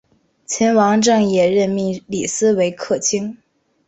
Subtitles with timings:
[0.47, 3.37] 秦王政也任命李斯为客卿。